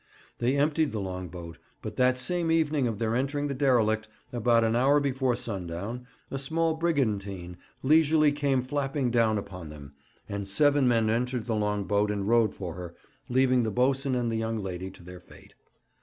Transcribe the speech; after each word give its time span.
They 0.39 0.57
emptied 0.57 0.93
the 0.93 0.99
long 0.99 1.27
boat; 1.27 1.59
but 1.83 1.95
that 1.97 2.17
same 2.17 2.49
evening 2.49 2.87
of 2.87 2.97
their 2.97 3.13
entering 3.15 3.45
the 3.45 3.53
derelict, 3.53 4.07
about 4.33 4.63
an 4.63 4.75
hour 4.75 4.99
before 4.99 5.35
sundown, 5.35 6.07
a 6.31 6.39
small 6.39 6.73
brigantine 6.73 7.57
leisurely 7.83 8.31
came 8.31 8.63
flapping 8.63 9.11
down 9.11 9.37
upon 9.37 9.69
them, 9.69 9.93
and 10.27 10.49
seven 10.49 10.87
men 10.87 11.07
entered 11.11 11.45
the 11.45 11.53
long 11.53 11.83
boat 11.83 12.09
and 12.09 12.27
rowed 12.27 12.55
for 12.55 12.73
her, 12.73 12.95
leaving 13.29 13.61
the 13.61 13.69
boatswain 13.69 14.15
and 14.15 14.31
the 14.31 14.37
young 14.37 14.57
lady 14.57 14.89
to 14.89 15.03
their 15.03 15.19
fate. 15.19 15.53